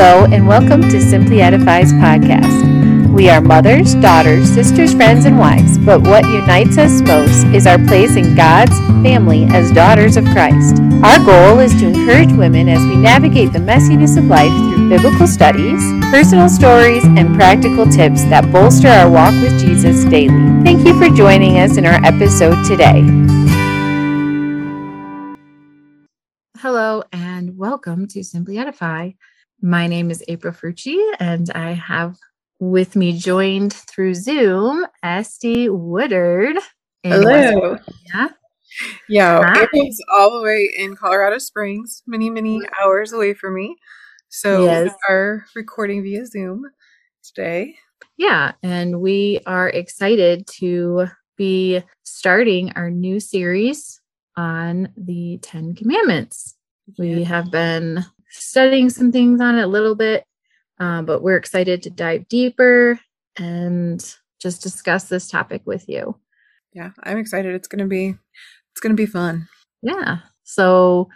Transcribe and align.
Hello, 0.00 0.26
and 0.26 0.46
welcome 0.46 0.82
to 0.82 1.00
Simply 1.00 1.40
Edify's 1.40 1.92
podcast. 1.94 3.12
We 3.12 3.28
are 3.30 3.40
mothers, 3.40 3.96
daughters, 3.96 4.48
sisters, 4.48 4.94
friends, 4.94 5.24
and 5.24 5.36
wives, 5.36 5.76
but 5.76 6.02
what 6.02 6.24
unites 6.24 6.78
us 6.78 7.00
most 7.00 7.44
is 7.52 7.66
our 7.66 7.84
place 7.84 8.14
in 8.14 8.36
God's 8.36 8.78
family 9.02 9.46
as 9.46 9.72
daughters 9.72 10.16
of 10.16 10.24
Christ. 10.26 10.80
Our 11.02 11.18
goal 11.26 11.58
is 11.58 11.72
to 11.80 11.88
encourage 11.88 12.30
women 12.30 12.68
as 12.68 12.78
we 12.86 12.94
navigate 12.94 13.52
the 13.52 13.58
messiness 13.58 14.16
of 14.16 14.26
life 14.26 14.52
through 14.52 14.88
biblical 14.88 15.26
studies, 15.26 15.82
personal 16.12 16.48
stories, 16.48 17.04
and 17.04 17.34
practical 17.34 17.84
tips 17.84 18.22
that 18.26 18.52
bolster 18.52 18.86
our 18.86 19.10
walk 19.10 19.32
with 19.42 19.58
Jesus 19.58 20.04
daily. 20.04 20.62
Thank 20.62 20.86
you 20.86 20.96
for 20.96 21.12
joining 21.12 21.58
us 21.58 21.76
in 21.76 21.84
our 21.84 22.00
episode 22.04 22.64
today. 22.64 23.02
Hello, 26.58 27.02
and 27.10 27.58
welcome 27.58 28.06
to 28.06 28.22
Simply 28.22 28.58
Edify. 28.58 29.10
My 29.60 29.88
name 29.88 30.12
is 30.12 30.22
April 30.28 30.52
Frucci, 30.52 30.96
and 31.18 31.50
I 31.50 31.72
have 31.72 32.16
with 32.60 32.94
me 32.94 33.18
joined 33.18 33.72
through 33.72 34.14
Zoom 34.14 34.86
Esty 35.02 35.68
Woodard. 35.68 36.58
Hello. 37.02 37.76
Yeah. 38.06 38.28
Yeah, 39.08 39.62
April's 39.62 40.00
all 40.14 40.30
the 40.36 40.42
way 40.42 40.70
in 40.76 40.94
Colorado 40.94 41.38
Springs, 41.38 42.04
many, 42.06 42.30
many 42.30 42.60
hours 42.80 43.12
away 43.12 43.34
from 43.34 43.56
me. 43.56 43.74
So 44.28 44.64
yes. 44.64 44.92
we 44.92 45.14
are 45.14 45.44
recording 45.56 46.04
via 46.04 46.24
Zoom 46.26 46.64
today. 47.24 47.74
Yeah, 48.16 48.52
and 48.62 49.00
we 49.00 49.40
are 49.46 49.70
excited 49.70 50.46
to 50.58 51.06
be 51.36 51.82
starting 52.04 52.70
our 52.76 52.90
new 52.90 53.18
series 53.18 54.00
on 54.36 54.92
the 54.96 55.38
Ten 55.42 55.74
Commandments. 55.74 56.54
We 56.96 57.24
have 57.24 57.50
been 57.50 58.04
studying 58.30 58.90
some 58.90 59.12
things 59.12 59.40
on 59.40 59.58
it 59.58 59.62
a 59.62 59.68
little 59.68 59.94
bit, 59.94 60.24
uh, 60.80 61.02
but 61.02 61.22
we're 61.22 61.36
excited 61.36 61.82
to 61.82 61.90
dive 61.90 62.28
deeper 62.28 62.98
and 63.36 64.14
just 64.40 64.62
discuss 64.62 65.04
this 65.04 65.28
topic 65.28 65.62
with 65.64 65.88
you. 65.88 66.16
Yeah, 66.72 66.90
I'm 67.02 67.18
excited. 67.18 67.54
It's 67.54 67.68
gonna 67.68 67.86
be 67.86 68.14
it's 68.72 68.80
gonna 68.80 68.94
be 68.94 69.06
fun. 69.06 69.48
Yeah. 69.82 70.18
So, 70.44 71.08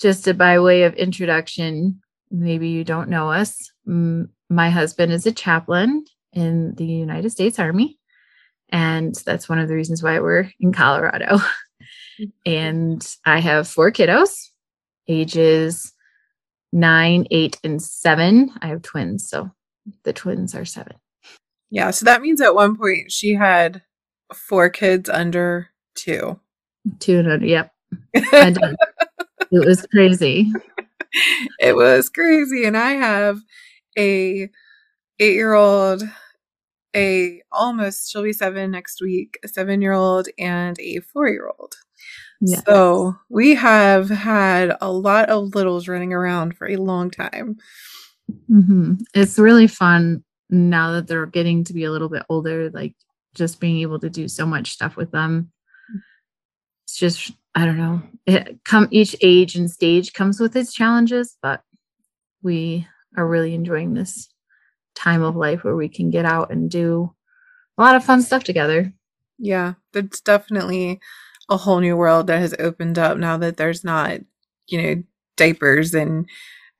just 0.00 0.36
by 0.36 0.58
way 0.58 0.84
of 0.84 0.94
introduction, 0.94 2.00
maybe 2.30 2.68
you 2.68 2.84
don't 2.84 3.08
know 3.08 3.30
us. 3.30 3.70
My 3.84 4.70
husband 4.70 5.12
is 5.12 5.26
a 5.26 5.32
chaplain 5.32 6.04
in 6.32 6.74
the 6.74 6.84
United 6.84 7.30
States 7.30 7.58
Army, 7.58 7.98
and 8.70 9.14
that's 9.26 9.48
one 9.48 9.58
of 9.58 9.68
the 9.68 9.74
reasons 9.74 10.02
why 10.02 10.20
we're 10.20 10.50
in 10.60 10.72
Colorado. 10.72 11.38
and 12.46 13.06
I 13.24 13.40
have 13.40 13.68
four 13.68 13.90
kiddos, 13.90 14.48
ages 15.08 15.92
nine, 16.72 17.26
eight, 17.30 17.58
and 17.64 17.82
seven. 17.82 18.50
I 18.60 18.68
have 18.68 18.82
twins, 18.82 19.28
so 19.28 19.50
the 20.04 20.12
twins 20.12 20.54
are 20.54 20.64
seven. 20.64 20.96
Yeah, 21.70 21.90
so 21.90 22.04
that 22.04 22.22
means 22.22 22.40
at 22.40 22.54
one 22.54 22.76
point 22.76 23.10
she 23.10 23.34
had 23.34 23.82
four 24.34 24.70
kids 24.70 25.08
under 25.08 25.68
two. 25.94 26.38
Two 27.00 27.18
and 27.18 27.32
under, 27.32 27.46
yep. 27.46 27.72
Um, 28.32 28.76
it 29.52 29.66
was 29.66 29.86
crazy. 29.92 30.52
It 31.60 31.76
was 31.76 32.08
crazy. 32.08 32.64
And 32.64 32.76
I 32.76 32.92
have 32.92 33.40
a 33.96 34.50
eight 35.18 35.34
year 35.34 35.54
old, 35.54 36.02
a 36.94 37.42
almost 37.52 38.10
she'll 38.10 38.22
be 38.22 38.32
seven 38.32 38.70
next 38.70 39.00
week, 39.00 39.38
a 39.44 39.48
seven 39.48 39.80
year 39.80 39.92
old, 39.92 40.28
and 40.38 40.78
a 40.80 41.00
four 41.00 41.28
year 41.28 41.50
old. 41.58 41.76
Yes. 42.40 42.62
So 42.66 43.16
we 43.28 43.54
have 43.54 44.08
had 44.08 44.76
a 44.80 44.90
lot 44.90 45.28
of 45.28 45.54
littles 45.54 45.88
running 45.88 46.12
around 46.12 46.56
for 46.56 46.68
a 46.68 46.76
long 46.76 47.10
time. 47.10 47.56
Mm-hmm. 48.50 48.94
It's 49.14 49.38
really 49.38 49.66
fun 49.66 50.22
now 50.50 50.92
that 50.92 51.06
they're 51.06 51.26
getting 51.26 51.64
to 51.64 51.72
be 51.72 51.84
a 51.84 51.90
little 51.90 52.08
bit 52.08 52.24
older, 52.28 52.70
like 52.70 52.94
just 53.34 53.60
being 53.60 53.78
able 53.80 53.98
to 54.00 54.10
do 54.10 54.28
so 54.28 54.46
much 54.46 54.72
stuff 54.72 54.96
with 54.96 55.10
them. 55.10 55.50
It's 56.84 56.98
just, 56.98 57.32
I 57.54 57.64
don't 57.64 57.78
know, 57.78 58.02
it 58.26 58.58
come 58.64 58.88
each 58.90 59.16
age 59.22 59.56
and 59.56 59.70
stage 59.70 60.12
comes 60.12 60.38
with 60.38 60.54
its 60.56 60.72
challenges, 60.72 61.36
but 61.42 61.62
we 62.42 62.86
are 63.16 63.26
really 63.26 63.54
enjoying 63.54 63.94
this 63.94 64.28
time 64.94 65.22
of 65.22 65.36
life 65.36 65.64
where 65.64 65.76
we 65.76 65.88
can 65.88 66.10
get 66.10 66.24
out 66.24 66.52
and 66.52 66.70
do 66.70 67.12
a 67.76 67.82
lot 67.82 67.96
of 67.96 68.04
fun 68.04 68.22
stuff 68.22 68.44
together. 68.44 68.92
Yeah, 69.38 69.74
that's 69.92 70.20
definitely 70.20 71.00
a 71.48 71.56
whole 71.56 71.80
new 71.80 71.96
world 71.96 72.26
that 72.26 72.40
has 72.40 72.54
opened 72.58 72.98
up 72.98 73.18
now 73.18 73.36
that 73.36 73.56
there's 73.56 73.84
not, 73.84 74.20
you 74.68 74.82
know, 74.82 75.02
diapers 75.36 75.94
and 75.94 76.28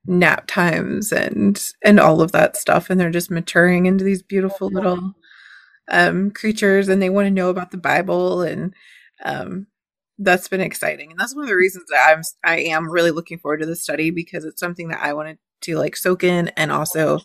nap 0.06 0.47
times 0.47 1.12
and 1.12 1.71
and 1.84 2.00
all 2.00 2.21
of 2.21 2.32
that 2.32 2.56
stuff. 2.56 2.91
And 2.91 3.00
they're 3.00 3.10
just 3.10 3.31
maturing 3.31 3.87
into 3.87 4.04
these 4.04 4.22
beautiful 4.22 4.69
little 4.69 5.15
um 5.91 6.31
creatures 6.31 6.88
and 6.88 7.00
they 7.00 7.10
want 7.10 7.27
to 7.27 7.31
know 7.31 7.49
about 7.50 7.71
the 7.71 7.77
Bible 7.77 8.43
and 8.43 8.75
um 9.25 9.66
that's 10.19 10.49
been 10.49 10.60
exciting. 10.60 11.10
And 11.10 11.21
that's 11.21 11.34
one 11.34 11.44
of 11.44 11.48
the 11.48 11.56
reasons 11.56 11.84
that 11.91 12.15
I'm 12.16 12.22
I 12.44 12.60
am 12.60 12.91
really 12.91 13.10
looking 13.10 13.38
forward 13.38 13.60
to 13.60 13.66
this 13.66 13.83
study 13.83 14.10
because 14.10 14.44
it's 14.44 14.60
something 14.60 14.88
that 14.88 15.03
I 15.03 15.12
wanted 15.12 15.38
to 15.62 15.77
like 15.77 15.97
soak 15.97 16.25
in 16.25 16.48
and 16.56 16.72
also 16.72 17.21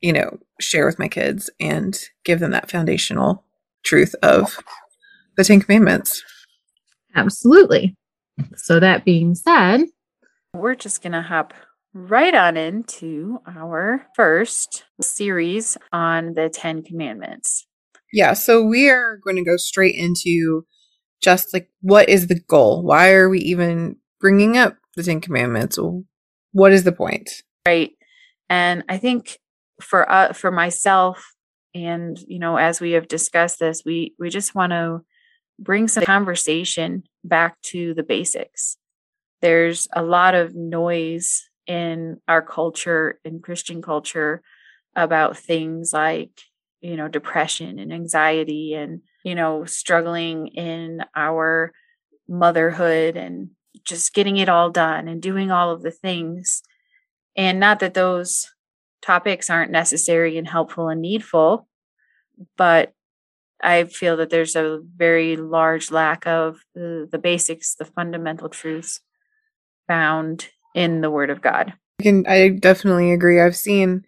you 0.00 0.12
know 0.12 0.38
share 0.60 0.86
with 0.86 0.98
my 0.98 1.08
kids 1.08 1.50
and 1.60 1.98
give 2.24 2.40
them 2.40 2.52
that 2.52 2.70
foundational 2.70 3.44
truth 3.84 4.14
of 4.22 4.58
the 5.36 5.44
10 5.44 5.60
commandments. 5.60 6.22
Absolutely. 7.16 7.96
So, 8.56 8.78
that 8.80 9.04
being 9.04 9.34
said, 9.34 9.84
we're 10.52 10.74
just 10.74 11.02
going 11.02 11.12
to 11.12 11.22
hop 11.22 11.54
right 11.94 12.34
on 12.34 12.56
into 12.56 13.38
our 13.46 14.06
first 14.14 14.84
series 15.00 15.78
on 15.92 16.34
the 16.34 16.50
Ten 16.50 16.82
Commandments. 16.82 17.66
Yeah. 18.12 18.34
So, 18.34 18.62
we 18.62 18.90
are 18.90 19.18
going 19.24 19.36
to 19.36 19.44
go 19.44 19.56
straight 19.56 19.94
into 19.94 20.66
just 21.22 21.52
like 21.54 21.68
what 21.80 22.08
is 22.08 22.26
the 22.26 22.38
goal? 22.38 22.82
Why 22.82 23.12
are 23.12 23.28
we 23.28 23.40
even 23.40 23.96
bringing 24.20 24.56
up 24.56 24.76
the 24.96 25.02
Ten 25.02 25.20
Commandments? 25.20 25.78
What 26.52 26.72
is 26.72 26.84
the 26.84 26.92
point? 26.92 27.30
Right. 27.66 27.92
And 28.48 28.84
I 28.88 28.98
think 28.98 29.38
for 29.80 30.10
uh, 30.10 30.32
for 30.32 30.50
myself 30.50 31.34
and 31.74 32.18
you 32.26 32.38
know 32.38 32.56
as 32.56 32.80
we 32.80 32.92
have 32.92 33.08
discussed 33.08 33.58
this 33.58 33.82
we 33.84 34.14
we 34.18 34.30
just 34.30 34.54
want 34.54 34.72
to 34.72 35.00
bring 35.58 35.88
some 35.88 36.04
conversation 36.04 37.04
back 37.24 37.60
to 37.62 37.94
the 37.94 38.02
basics. 38.02 38.76
There's 39.42 39.88
a 39.92 40.02
lot 40.02 40.34
of 40.34 40.54
noise 40.54 41.48
in 41.66 42.20
our 42.28 42.42
culture, 42.42 43.20
in 43.24 43.40
Christian 43.40 43.82
culture, 43.82 44.42
about 44.94 45.36
things 45.36 45.92
like, 45.92 46.30
you 46.80 46.96
know, 46.96 47.08
depression 47.08 47.78
and 47.78 47.92
anxiety 47.92 48.74
and, 48.74 49.02
you 49.24 49.34
know, 49.34 49.64
struggling 49.64 50.48
in 50.48 51.04
our 51.14 51.72
motherhood 52.28 53.16
and 53.16 53.50
just 53.84 54.14
getting 54.14 54.36
it 54.36 54.48
all 54.48 54.70
done 54.70 55.08
and 55.08 55.20
doing 55.20 55.50
all 55.50 55.70
of 55.70 55.82
the 55.82 55.90
things. 55.90 56.62
And 57.36 57.60
not 57.60 57.80
that 57.80 57.94
those 57.94 58.50
topics 59.02 59.50
aren't 59.50 59.70
necessary 59.70 60.38
and 60.38 60.48
helpful 60.48 60.88
and 60.88 61.02
needful, 61.02 61.68
but 62.56 62.92
I 63.62 63.84
feel 63.84 64.16
that 64.18 64.30
there's 64.30 64.56
a 64.56 64.80
very 64.96 65.36
large 65.36 65.90
lack 65.90 66.26
of 66.26 66.60
the, 66.74 67.08
the 67.10 67.18
basics, 67.18 67.74
the 67.74 67.84
fundamental 67.84 68.48
truths 68.48 69.00
found 69.88 70.48
in 70.74 71.00
the 71.00 71.10
Word 71.10 71.30
of 71.30 71.40
God. 71.40 71.72
I 72.00 72.02
can 72.02 72.26
I 72.26 72.50
definitely 72.50 73.12
agree. 73.12 73.40
I've 73.40 73.56
seen 73.56 74.04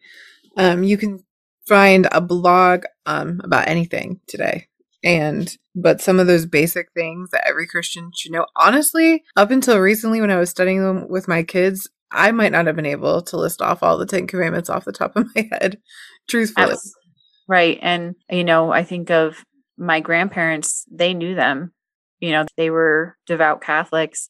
um, 0.57 0.83
you 0.83 0.99
can 0.99 1.25
find 1.67 2.09
a 2.11 2.21
blog 2.21 2.85
um, 3.07 3.41
about 3.45 3.69
anything 3.69 4.21
today. 4.27 4.67
And 5.05 5.57
but 5.77 6.01
some 6.01 6.19
of 6.19 6.27
those 6.27 6.45
basic 6.45 6.91
things 6.93 7.31
that 7.31 7.47
every 7.47 7.69
Christian 7.69 8.11
should 8.15 8.33
know. 8.33 8.47
Honestly, 8.57 9.23
up 9.37 9.53
until 9.53 9.79
recently 9.79 10.21
when 10.21 10.33
I 10.33 10.39
was 10.39 10.51
studying 10.51 10.83
them 10.83 11.09
with 11.09 11.29
my 11.29 11.45
kids, 11.45 11.89
I 12.11 12.33
might 12.33 12.51
not 12.51 12.67
have 12.67 12.75
been 12.75 12.87
able 12.87 13.23
to 13.23 13.37
list 13.37 13.63
off 13.63 13.83
all 13.83 13.97
the 13.97 14.07
Ten 14.07 14.27
Commandments 14.27 14.69
off 14.69 14.85
the 14.85 14.93
top 14.93 15.15
of 15.15 15.29
my 15.37 15.49
head, 15.53 15.79
truthfully. 16.29 16.73
Absolutely. 16.73 17.08
Right. 17.49 17.79
And, 17.81 18.15
you 18.31 18.45
know, 18.45 18.71
I 18.71 18.85
think 18.85 19.11
of 19.11 19.45
my 19.79 20.01
grandparents, 20.01 20.85
they 20.91 21.15
knew 21.15 21.35
them. 21.35 21.73
You 22.21 22.33
know, 22.33 22.47
they 22.57 22.71
were 22.71 23.17
devout 23.27 23.63
Catholics. 23.63 24.29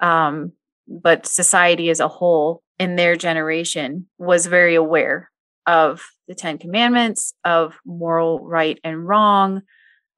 Um, 0.00 0.52
but 0.88 1.26
society 1.26 1.90
as 1.90 2.00
a 2.00 2.08
whole 2.08 2.62
in 2.78 2.96
their 2.96 3.16
generation 3.16 4.06
was 4.18 4.46
very 4.46 4.74
aware 4.74 5.30
of 5.66 6.02
the 6.28 6.34
Ten 6.34 6.58
Commandments, 6.58 7.34
of 7.44 7.78
moral 7.84 8.40
right 8.40 8.78
and 8.84 9.06
wrong, 9.06 9.62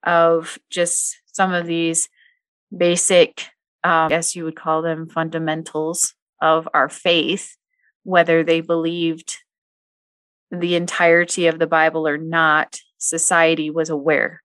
of 0.05 0.59
just 0.71 1.17
some 1.27 1.53
of 1.53 1.67
these 1.67 2.09
basic, 2.77 3.47
um, 3.85 4.07
I 4.07 4.09
guess 4.09 4.37
you 4.37 4.45
would 4.45 4.57
call 4.57 4.83
them 4.83 5.09
fundamentals 5.09 6.15
of 6.43 6.69
our 6.75 6.89
faith, 6.89 7.57
whether 8.03 8.45
they 8.45 8.61
believed 8.61 9.39
the 10.61 10.75
entirety 10.75 11.47
of 11.47 11.59
the 11.59 11.67
Bible 11.67 12.07
or 12.07 12.19
not, 12.19 12.79
society 12.99 13.71
was 13.71 13.91
aware 13.91 14.43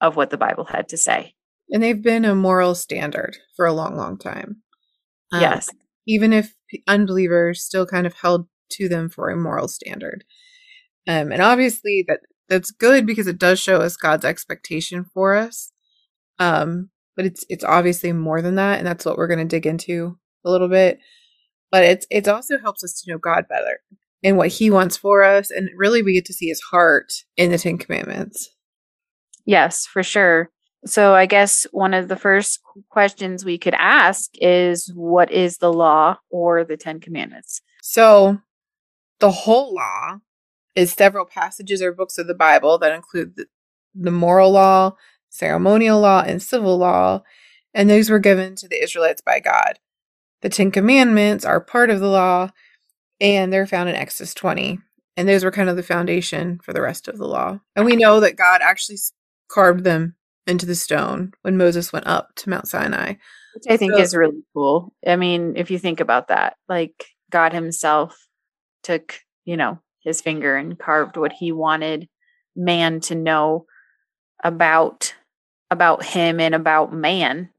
of 0.00 0.16
what 0.16 0.30
the 0.30 0.36
Bible 0.36 0.64
had 0.64 0.88
to 0.88 0.96
say. 0.96 1.34
And 1.70 1.82
they've 1.82 2.02
been 2.02 2.24
a 2.24 2.34
moral 2.34 2.74
standard 2.74 3.36
for 3.56 3.66
a 3.66 3.72
long, 3.72 3.96
long 3.96 4.16
time. 4.18 4.62
Um, 5.32 5.40
yes. 5.40 5.68
Even 6.06 6.32
if 6.32 6.54
unbelievers 6.86 7.62
still 7.62 7.86
kind 7.86 8.06
of 8.06 8.14
held 8.14 8.48
to 8.72 8.88
them 8.88 9.08
for 9.08 9.30
a 9.30 9.36
moral 9.36 9.68
standard. 9.68 10.24
Um, 11.06 11.32
and 11.32 11.42
obviously 11.42 12.04
that 12.08 12.20
that's 12.48 12.70
good 12.70 13.06
because 13.06 13.26
it 13.26 13.38
does 13.38 13.60
show 13.60 13.78
us 13.78 13.96
God's 13.96 14.24
expectation 14.24 15.04
for 15.12 15.34
us. 15.34 15.72
Um, 16.38 16.90
but 17.16 17.26
it's 17.26 17.44
it's 17.48 17.64
obviously 17.64 18.12
more 18.12 18.40
than 18.40 18.54
that, 18.54 18.78
and 18.78 18.86
that's 18.86 19.04
what 19.04 19.16
we're 19.16 19.26
going 19.26 19.40
to 19.40 19.44
dig 19.44 19.66
into 19.66 20.18
a 20.44 20.50
little 20.50 20.68
bit. 20.68 20.98
But 21.70 21.84
it's 21.84 22.06
it's 22.10 22.28
also 22.28 22.58
helps 22.58 22.84
us 22.84 23.00
to 23.00 23.10
know 23.10 23.18
God 23.18 23.44
better 23.48 23.80
and 24.22 24.36
what 24.36 24.48
He 24.48 24.70
wants 24.70 24.96
for 24.96 25.22
us, 25.22 25.50
and 25.50 25.70
really 25.76 26.02
we 26.02 26.14
get 26.14 26.24
to 26.26 26.32
see 26.32 26.48
His 26.48 26.60
heart 26.70 27.12
in 27.36 27.50
the 27.50 27.58
Ten 27.58 27.78
Commandments. 27.78 28.50
Yes, 29.44 29.86
for 29.86 30.02
sure. 30.02 30.50
So 30.86 31.14
I 31.14 31.26
guess 31.26 31.66
one 31.72 31.94
of 31.94 32.08
the 32.08 32.16
first 32.16 32.60
questions 32.88 33.44
we 33.44 33.58
could 33.58 33.74
ask 33.74 34.30
is 34.34 34.92
what 34.94 35.32
is 35.32 35.58
the 35.58 35.72
law 35.72 36.18
or 36.30 36.64
the 36.64 36.76
10 36.76 37.00
commandments? 37.00 37.60
So 37.82 38.38
the 39.18 39.30
whole 39.30 39.74
law 39.74 40.18
is 40.76 40.92
several 40.92 41.24
passages 41.24 41.82
or 41.82 41.92
books 41.92 42.18
of 42.18 42.26
the 42.26 42.34
Bible 42.34 42.78
that 42.78 42.92
include 42.92 43.36
the, 43.36 43.46
the 43.94 44.10
moral 44.10 44.52
law, 44.52 44.94
ceremonial 45.28 46.00
law, 46.00 46.22
and 46.24 46.40
civil 46.40 46.78
law, 46.78 47.22
and 47.74 47.90
those 47.90 48.10
were 48.10 48.20
given 48.20 48.54
to 48.56 48.68
the 48.68 48.82
Israelites 48.82 49.20
by 49.20 49.40
God. 49.40 49.80
The 50.42 50.48
Ten 50.48 50.70
Commandments 50.70 51.44
are 51.44 51.60
part 51.60 51.90
of 51.90 51.98
the 51.98 52.08
law, 52.08 52.50
and 53.20 53.52
they're 53.52 53.66
found 53.66 53.88
in 53.88 53.94
Exodus 53.94 54.34
20. 54.34 54.78
And 55.16 55.28
those 55.28 55.44
were 55.44 55.50
kind 55.50 55.68
of 55.68 55.76
the 55.76 55.82
foundation 55.82 56.60
for 56.62 56.72
the 56.72 56.80
rest 56.80 57.08
of 57.08 57.18
the 57.18 57.26
law. 57.26 57.60
And 57.74 57.84
we 57.84 57.96
know 57.96 58.20
that 58.20 58.36
God 58.36 58.60
actually 58.62 58.98
carved 59.48 59.84
them 59.84 60.14
into 60.46 60.64
the 60.64 60.76
stone 60.76 61.32
when 61.42 61.56
Moses 61.56 61.92
went 61.92 62.06
up 62.06 62.34
to 62.36 62.50
Mount 62.50 62.68
Sinai. 62.68 63.14
Which 63.54 63.64
I 63.68 63.76
think 63.76 63.94
so, 63.94 64.00
is 64.00 64.14
really 64.14 64.44
cool. 64.54 64.94
I 65.06 65.16
mean, 65.16 65.54
if 65.56 65.70
you 65.70 65.78
think 65.78 65.98
about 66.00 66.28
that, 66.28 66.56
like 66.68 67.04
God 67.30 67.52
Himself 67.52 68.28
took, 68.82 69.20
you 69.44 69.56
know, 69.56 69.80
his 70.00 70.20
finger 70.20 70.56
and 70.56 70.78
carved 70.78 71.16
what 71.16 71.32
he 71.32 71.52
wanted 71.52 72.08
man 72.56 73.00
to 73.00 73.14
know 73.14 73.66
about 74.42 75.14
about 75.70 76.04
him 76.04 76.40
and 76.40 76.54
about 76.54 76.92
man. 76.92 77.50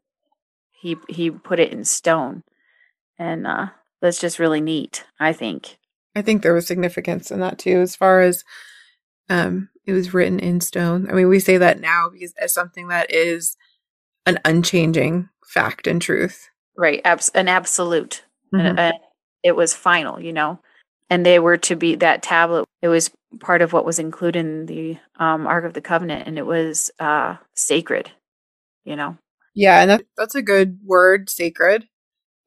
He 0.71 0.97
he 1.07 1.29
put 1.29 1.59
it 1.59 1.71
in 1.71 1.83
stone. 1.85 2.43
And 3.17 3.45
uh 3.45 3.67
that's 4.01 4.19
just 4.19 4.39
really 4.39 4.61
neat, 4.61 5.05
I 5.19 5.33
think. 5.33 5.77
I 6.15 6.21
think 6.21 6.41
there 6.41 6.53
was 6.53 6.67
significance 6.67 7.31
in 7.31 7.39
that 7.39 7.59
too, 7.59 7.79
as 7.79 7.95
far 7.95 8.21
as 8.21 8.43
um 9.29 9.69
it 9.85 9.93
was 9.93 10.13
written 10.13 10.39
in 10.39 10.61
stone. 10.61 11.09
I 11.09 11.13
mean, 11.13 11.29
we 11.29 11.39
say 11.39 11.57
that 11.57 11.79
now 11.79 12.09
because 12.09 12.33
as 12.37 12.53
something 12.53 12.89
that 12.89 13.11
is 13.11 13.57
an 14.25 14.39
unchanging 14.45 15.29
fact 15.45 15.87
and 15.87 16.01
truth. 16.01 16.49
Right. 16.77 17.01
Abs- 17.03 17.29
an 17.29 17.47
absolute. 17.47 18.23
Mm-hmm. 18.53 18.65
And, 18.65 18.79
and 18.79 18.93
it 19.43 19.55
was 19.55 19.73
final, 19.73 20.19
you 20.19 20.33
know. 20.33 20.59
And 21.09 21.25
they 21.25 21.39
were 21.39 21.57
to 21.57 21.75
be 21.75 21.95
that 21.95 22.21
tablet. 22.21 22.65
It 22.81 22.87
was 22.87 23.09
part 23.39 23.61
of 23.61 23.73
what 23.73 23.85
was 23.85 23.97
included 23.97 24.39
in 24.39 24.65
the 24.67 24.97
um, 25.19 25.47
Ark 25.47 25.65
of 25.65 25.73
the 25.73 25.81
Covenant, 25.81 26.27
and 26.27 26.37
it 26.37 26.45
was 26.45 26.91
uh, 26.99 27.37
sacred, 27.55 28.11
you 28.85 28.95
know. 28.95 29.17
Yeah, 29.55 29.81
and 29.81 29.89
that, 29.89 30.01
that's 30.15 30.35
a 30.35 30.43
good 30.43 30.79
word, 30.85 31.29
sacred. 31.29 31.87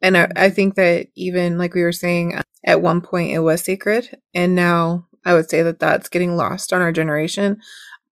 And 0.03 0.19
I, 0.19 0.29
I 0.37 0.51
think 0.51 0.75
that 0.75 1.07
even 1.15 1.57
like 1.59 1.75
we 1.75 1.83
were 1.83 1.93
saying, 1.93 2.41
at 2.65 2.83
one 2.83 3.01
point 3.01 3.33
it 3.33 3.39
was 3.39 3.63
sacred, 3.63 4.19
and 4.35 4.55
now 4.55 5.07
I 5.25 5.35
would 5.35 5.49
say 5.49 5.63
that 5.63 5.79
that's 5.79 6.09
getting 6.09 6.37
lost 6.37 6.73
on 6.73 6.83
our 6.83 6.93
generation, 6.93 7.59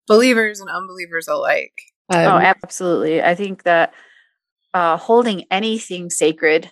believers 0.07 0.59
and 0.59 0.69
unbelievers 0.69 1.27
alike. 1.27 1.73
Um, 2.09 2.19
oh, 2.19 2.37
absolutely. 2.37 3.21
I 3.21 3.35
think 3.35 3.63
that 3.63 3.93
uh, 4.73 4.97
holding 4.97 5.45
anything 5.51 6.09
sacred 6.09 6.71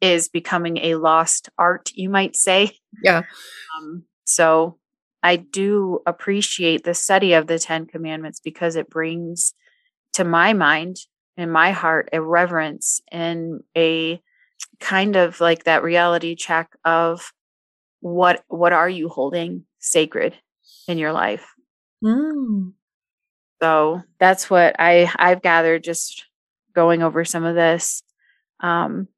is 0.00 0.28
becoming 0.28 0.78
a 0.78 0.96
lost 0.96 1.48
art, 1.58 1.90
you 1.94 2.10
might 2.10 2.36
say. 2.36 2.72
Yeah. 3.02 3.22
Um, 3.78 4.04
so 4.24 4.78
I 5.22 5.36
do 5.36 6.00
appreciate 6.06 6.84
the 6.84 6.94
study 6.94 7.32
of 7.32 7.46
the 7.46 7.58
Ten 7.58 7.86
Commandments 7.86 8.40
because 8.42 8.76
it 8.76 8.90
brings 8.90 9.54
to 10.12 10.24
my 10.24 10.52
mind 10.52 10.96
and 11.36 11.52
my 11.52 11.72
heart 11.72 12.08
a 12.12 12.20
reverence 12.20 13.00
and 13.10 13.60
a 13.76 14.20
kind 14.80 15.16
of 15.16 15.40
like 15.40 15.64
that 15.64 15.82
reality 15.82 16.34
check 16.34 16.70
of 16.84 17.32
what 18.00 18.44
what 18.48 18.72
are 18.72 18.88
you 18.88 19.08
holding 19.08 19.64
sacred 19.78 20.34
in 20.88 20.98
your 20.98 21.12
life? 21.12 21.46
Mm. 22.02 22.72
so 23.62 24.02
that's 24.18 24.50
what 24.50 24.76
i 24.78 25.10
i've 25.16 25.40
gathered 25.40 25.82
just 25.82 26.26
going 26.74 27.02
over 27.02 27.24
some 27.24 27.44
of 27.44 27.54
this. 27.54 28.02
Um 28.60 29.08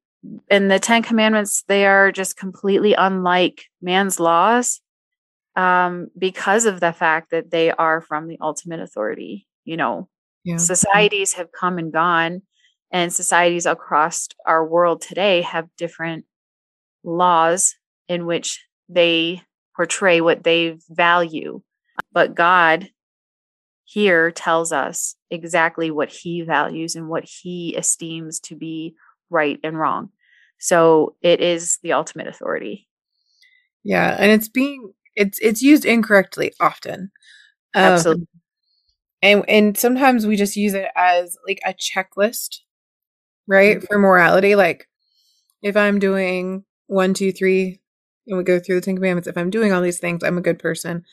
and 0.49 0.71
the 0.71 0.79
ten 0.79 1.03
commandments 1.03 1.63
they 1.67 1.85
are 1.85 2.11
just 2.11 2.37
completely 2.37 2.93
unlike 2.93 3.65
man's 3.81 4.19
laws 4.19 4.79
um 5.55 6.07
because 6.17 6.65
of 6.65 6.79
the 6.79 6.93
fact 6.93 7.31
that 7.31 7.51
they 7.51 7.71
are 7.71 7.99
from 7.99 8.27
the 8.27 8.37
ultimate 8.39 8.79
authority 8.79 9.47
you 9.65 9.75
know 9.75 10.07
yeah. 10.43 10.57
societies 10.57 11.33
have 11.33 11.49
come 11.51 11.77
and 11.77 11.91
gone 11.91 12.41
and 12.91 13.11
societies 13.11 13.65
across 13.65 14.27
our 14.45 14.65
world 14.65 15.01
today 15.01 15.41
have 15.41 15.67
different 15.77 16.25
laws 17.03 17.75
in 18.07 18.25
which 18.25 18.65
they 18.89 19.41
portray 19.75 20.21
what 20.21 20.43
they 20.43 20.77
value. 20.89 21.61
But 22.11 22.35
God 22.35 22.89
here 23.83 24.31
tells 24.31 24.71
us 24.71 25.15
exactly 25.29 25.91
what 25.91 26.09
he 26.09 26.41
values 26.41 26.95
and 26.95 27.07
what 27.07 27.25
he 27.25 27.75
esteems 27.75 28.39
to 28.41 28.55
be 28.55 28.95
right 29.29 29.59
and 29.63 29.77
wrong. 29.77 30.09
So 30.59 31.15
it 31.21 31.41
is 31.41 31.77
the 31.83 31.93
ultimate 31.93 32.27
authority. 32.27 32.87
Yeah, 33.83 34.15
and 34.19 34.31
it's 34.31 34.49
being 34.49 34.91
it's 35.15 35.39
it's 35.39 35.61
used 35.61 35.85
incorrectly 35.85 36.53
often. 36.59 37.11
Um, 37.73 37.83
Absolutely. 37.83 38.27
And 39.27 39.43
and 39.49 39.77
sometimes 39.77 40.25
we 40.25 40.35
just 40.35 40.55
use 40.55 40.73
it 40.73 40.87
as 40.95 41.37
like 41.47 41.59
a 41.65 41.73
checklist, 41.73 42.59
right? 43.47 43.77
Mm-hmm. 43.77 43.85
For 43.85 43.99
morality. 43.99 44.55
Like 44.55 44.87
if 45.61 45.75
I'm 45.75 45.99
doing 45.99 46.63
one, 46.87 47.13
two, 47.13 47.31
three, 47.31 47.81
and 48.27 48.37
we 48.37 48.43
go 48.43 48.59
through 48.59 48.75
the 48.75 48.81
Ten 48.81 48.95
Commandments. 48.95 49.27
If 49.27 49.37
I'm 49.37 49.49
doing 49.49 49.73
all 49.73 49.81
these 49.81 49.99
things, 49.99 50.23
I'm 50.23 50.37
a 50.37 50.41
good 50.41 50.59
person. 50.59 51.03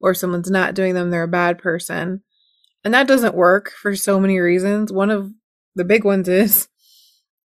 Or 0.00 0.10
if 0.10 0.18
someone's 0.18 0.50
not 0.50 0.74
doing 0.74 0.94
them, 0.94 1.10
they're 1.10 1.22
a 1.22 1.28
bad 1.28 1.58
person. 1.58 2.22
And 2.84 2.92
that 2.94 3.08
doesn't 3.08 3.34
work 3.34 3.70
for 3.70 3.96
so 3.96 4.20
many 4.20 4.38
reasons. 4.38 4.92
One 4.92 5.10
of 5.10 5.30
the 5.74 5.84
big 5.84 6.04
ones 6.04 6.28
is 6.28 6.68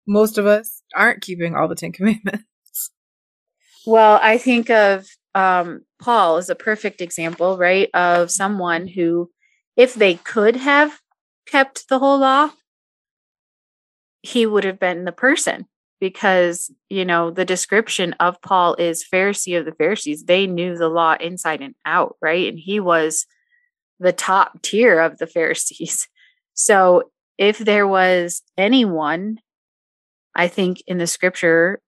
most 0.07 0.37
of 0.37 0.45
us 0.45 0.81
aren't 0.95 1.21
keeping 1.21 1.55
all 1.55 1.67
the 1.67 1.75
Ten 1.75 1.91
Commandments. 1.91 2.45
Well, 3.85 4.19
I 4.21 4.37
think 4.37 4.69
of 4.71 5.05
um, 5.35 5.81
Paul 6.01 6.37
as 6.37 6.49
a 6.49 6.55
perfect 6.55 7.01
example, 7.01 7.57
right? 7.57 7.89
Of 7.93 8.31
someone 8.31 8.87
who, 8.87 9.29
if 9.75 9.93
they 9.93 10.15
could 10.15 10.55
have 10.55 10.99
kept 11.45 11.87
the 11.89 11.99
whole 11.99 12.19
law, 12.19 12.51
he 14.21 14.45
would 14.45 14.63
have 14.63 14.79
been 14.79 15.05
the 15.05 15.11
person 15.11 15.67
because 15.99 16.71
you 16.89 17.05
know 17.05 17.31
the 17.31 17.45
description 17.45 18.13
of 18.19 18.41
Paul 18.41 18.75
is 18.75 19.05
Pharisee 19.11 19.57
of 19.57 19.65
the 19.65 19.73
Pharisees. 19.73 20.23
They 20.23 20.47
knew 20.47 20.77
the 20.77 20.89
law 20.89 21.15
inside 21.19 21.61
and 21.61 21.75
out, 21.85 22.15
right? 22.21 22.47
And 22.47 22.59
he 22.59 22.79
was 22.79 23.25
the 23.99 24.13
top 24.13 24.61
tier 24.61 24.99
of 24.99 25.17
the 25.17 25.27
Pharisees. 25.27 26.07
So 26.53 27.11
if 27.37 27.57
there 27.57 27.87
was 27.87 28.41
anyone, 28.57 29.39
I 30.33 30.47
think 30.47 30.81
in 30.87 30.97
the 30.97 31.07
scripture, 31.07 31.81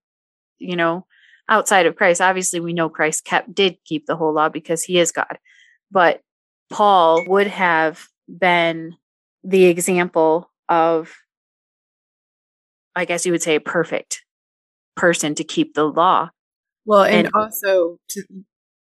you 0.58 0.76
know, 0.76 1.06
outside 1.50 1.86
of 1.86 1.96
Christ, 1.96 2.22
obviously 2.22 2.60
we 2.60 2.74
know 2.74 2.90
Christ 2.90 3.24
kept 3.24 3.54
did 3.54 3.78
keep 3.86 4.06
the 4.06 4.16
whole 4.16 4.34
law 4.34 4.50
because 4.50 4.84
he 4.84 5.00
is 5.00 5.12
God. 5.12 5.38
But 5.90 6.22
Paul 6.70 7.26
would 7.28 7.48
have 7.48 8.08
been 8.28 8.96
the 9.44 9.66
example 9.66 10.52
of 10.68 11.14
I 12.98 13.06
guess 13.06 13.28
you 13.28 13.32
would 13.32 13.44
say, 13.44 13.56
a 13.56 13.62
perfect 13.62 14.24
person 14.96 15.36
to 15.36 15.44
keep 15.44 15.76
the 15.76 15.84
law. 15.84 16.32
Well, 16.84 17.04
and, 17.04 17.28
and 17.28 17.30
also 17.36 18.00
to, 18.10 18.24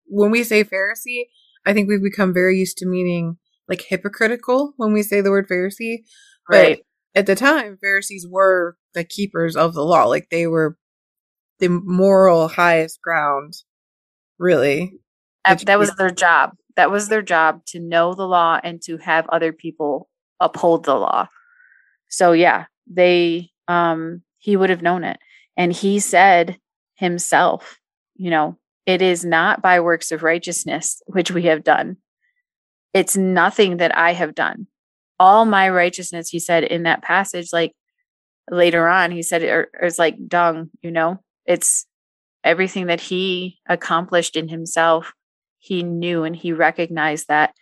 when 0.06 0.32
we 0.32 0.42
say 0.42 0.64
Pharisee, 0.64 1.26
I 1.64 1.72
think 1.72 1.88
we've 1.88 2.02
become 2.02 2.34
very 2.34 2.58
used 2.58 2.78
to 2.78 2.86
meaning 2.86 3.38
like 3.68 3.82
hypocritical 3.82 4.74
when 4.76 4.92
we 4.92 5.04
say 5.04 5.20
the 5.20 5.30
word 5.30 5.48
Pharisee. 5.48 5.98
Right. 6.50 6.78
But 7.14 7.20
at 7.20 7.26
the 7.26 7.36
time, 7.36 7.78
Pharisees 7.80 8.26
were 8.28 8.76
the 8.94 9.04
keepers 9.04 9.54
of 9.54 9.74
the 9.74 9.84
law. 9.84 10.06
Like 10.06 10.26
they 10.28 10.48
were 10.48 10.76
the 11.60 11.68
moral 11.68 12.48
highest 12.48 13.00
ground, 13.00 13.54
really. 14.40 14.98
That, 15.46 15.64
that 15.66 15.78
was 15.78 15.94
their 15.94 16.10
job. 16.10 16.54
That 16.76 16.90
was 16.90 17.08
their 17.08 17.22
job 17.22 17.64
to 17.66 17.80
know 17.80 18.14
the 18.14 18.26
law 18.26 18.60
and 18.62 18.80
to 18.82 18.96
have 18.98 19.28
other 19.28 19.52
people 19.52 20.08
uphold 20.38 20.84
the 20.84 20.94
law. 20.94 21.28
So, 22.08 22.32
yeah, 22.32 22.66
they 22.86 23.50
um, 23.68 24.22
he 24.38 24.56
would 24.56 24.70
have 24.70 24.82
known 24.82 25.04
it. 25.04 25.18
And 25.56 25.72
he 25.72 26.00
said 26.00 26.58
himself, 26.94 27.78
you 28.16 28.30
know, 28.30 28.58
it 28.86 29.02
is 29.02 29.24
not 29.24 29.62
by 29.62 29.80
works 29.80 30.10
of 30.10 30.22
righteousness 30.22 31.02
which 31.06 31.30
we 31.30 31.44
have 31.44 31.62
done. 31.62 31.96
It's 32.92 33.16
nothing 33.16 33.76
that 33.76 33.96
I 33.96 34.12
have 34.12 34.34
done. 34.34 34.66
All 35.18 35.44
my 35.44 35.68
righteousness, 35.68 36.28
he 36.28 36.40
said 36.40 36.64
in 36.64 36.84
that 36.84 37.02
passage, 37.02 37.52
like 37.52 37.72
later 38.50 38.88
on, 38.88 39.10
he 39.10 39.22
said 39.22 39.42
it 39.42 39.68
is 39.82 39.98
like 39.98 40.16
dung, 40.26 40.70
you 40.82 40.90
know, 40.90 41.22
it's 41.46 41.86
everything 42.42 42.86
that 42.86 43.00
he 43.00 43.58
accomplished 43.68 44.34
in 44.34 44.48
himself, 44.48 45.12
he 45.60 45.82
knew 45.82 46.24
and 46.24 46.34
he 46.34 46.52
recognized 46.52 47.28
that, 47.28 47.54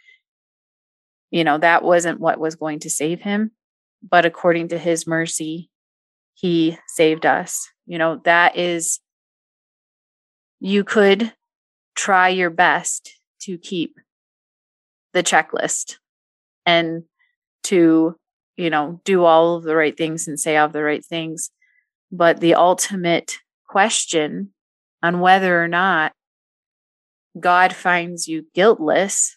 you 1.31 1.45
know, 1.45 1.59
that 1.59 1.83
wasn't 1.83 2.21
what 2.21 2.41
was 2.41 2.55
going 2.55 2.79
to 2.81 2.91
save 2.91 3.21
him. 3.21 3.51
But 4.09 4.25
according 4.25 4.69
to 4.69 4.79
his 4.79 5.07
mercy, 5.07 5.69
he 6.35 6.79
saved 6.87 7.27
us. 7.27 7.69
You 7.85 7.99
know, 7.99 8.21
that 8.25 8.57
is, 8.57 9.01
you 10.61 10.85
could 10.85 11.33
try 11.97 12.29
your 12.29 12.51
best 12.51 13.11
to 13.43 13.59
keep 13.59 13.97
the 15.13 15.23
checklist 15.23 15.97
and 16.65 17.03
to, 17.65 18.17
you 18.57 18.71
know, 18.71 19.01
do 19.05 19.25
all 19.25 19.57
of 19.57 19.65
the 19.65 19.75
right 19.75 19.97
things 19.97 20.29
and 20.29 20.39
say 20.39 20.57
all 20.57 20.69
the 20.69 20.83
right 20.83 21.05
things. 21.05 21.51
But 22.13 22.39
the 22.41 22.55
ultimate 22.55 23.39
question 23.67 24.55
on 25.03 25.21
whether 25.21 25.63
or 25.63 25.69
not 25.69 26.13
God 27.41 27.75
finds 27.75 28.29
you 28.29 28.47
guiltless 28.55 29.37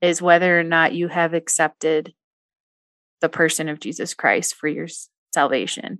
is 0.00 0.22
whether 0.22 0.58
or 0.58 0.64
not 0.64 0.94
you 0.94 1.08
have 1.08 1.34
accepted 1.34 2.14
the 3.20 3.28
person 3.28 3.68
of 3.68 3.80
Jesus 3.80 4.14
Christ 4.14 4.54
for 4.54 4.68
your 4.68 4.86
salvation. 5.32 5.98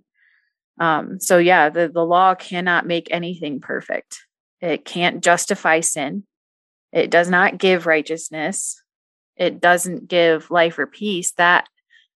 Um, 0.78 1.20
so, 1.20 1.36
yeah, 1.38 1.68
the, 1.68 1.88
the 1.88 2.04
law 2.04 2.34
cannot 2.34 2.86
make 2.86 3.08
anything 3.10 3.60
perfect, 3.60 4.20
it 4.60 4.84
can't 4.84 5.22
justify 5.22 5.80
sin, 5.80 6.24
it 6.92 7.10
does 7.10 7.28
not 7.28 7.58
give 7.58 7.86
righteousness, 7.86 8.82
it 9.36 9.60
doesn't 9.60 10.08
give 10.08 10.50
life 10.50 10.78
or 10.78 10.86
peace. 10.86 11.32
That 11.32 11.68